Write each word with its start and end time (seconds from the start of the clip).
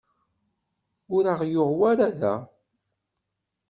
Ur 1.15 1.23
aɣ-yuɣ 1.33 1.69
wara 1.79 2.07
da. 2.19 2.35